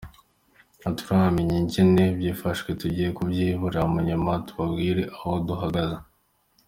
Ntituramenya 0.87 1.55
ingene 1.61 2.03
vyifashe, 2.17 2.69
tugiye 2.81 3.09
kuvyirabira, 3.17 3.79
munyuma 3.93 4.31
tubabwire 4.47 5.03
aho 5.15 5.31
duhagaze. 5.47 5.97